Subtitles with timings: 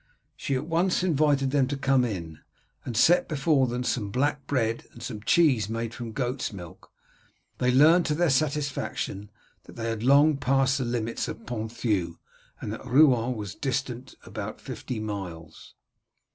[0.35, 2.39] She at once invited them to come in,
[2.83, 6.89] and set before them some black bread and some cheese made from goats' milk.
[7.59, 9.29] They learned to their satisfaction
[9.65, 12.17] that they had long passed the limits of Ponthieu,
[12.59, 15.75] and that Rouen was distant about fifty miles.